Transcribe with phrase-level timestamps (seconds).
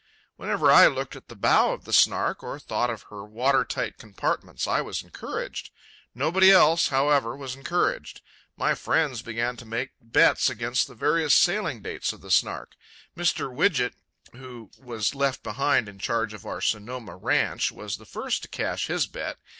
[0.35, 3.99] Whenever I looked at the bow of the Snark or thought of her water tight
[3.99, 5.69] compartments, I was encouraged.
[6.15, 8.21] Nobody else, however, was encouraged.
[8.57, 12.73] My friends began to make bets against the various sailing dates of the Snark.
[13.15, 13.53] Mr.
[13.53, 13.93] Wiget,
[14.33, 18.87] who was left behind in charge of our Sonoma ranch was the first to cash
[18.87, 19.37] his bet.